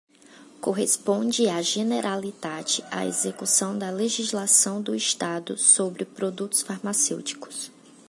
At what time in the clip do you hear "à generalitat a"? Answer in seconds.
1.47-3.05